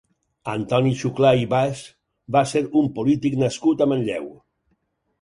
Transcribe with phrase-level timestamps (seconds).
[0.53, 1.85] Antoni Xuclà i Bas
[2.39, 4.31] va ser un polític nascut a Manlleu.